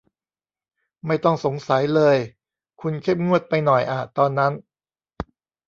[1.05, 2.17] ไม่ต้องสงสัยเลย
[2.81, 4.51] คุณเข้มงวดไปหน่อยอ่ะตอนนั้น